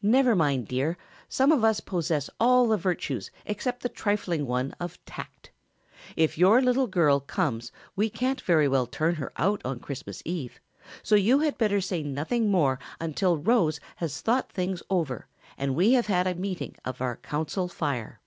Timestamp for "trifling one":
3.90-4.72